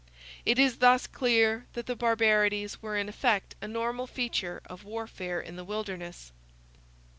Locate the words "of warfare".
4.65-5.39